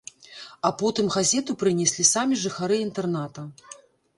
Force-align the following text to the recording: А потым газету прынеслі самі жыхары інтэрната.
А 0.69 0.69
потым 0.79 1.11
газету 1.15 1.51
прынеслі 1.65 2.07
самі 2.13 2.41
жыхары 2.45 2.75
інтэрната. 2.89 3.41